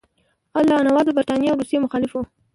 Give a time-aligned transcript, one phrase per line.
[0.59, 2.21] الله نواز د برټانیې او روسیې مخالف وو.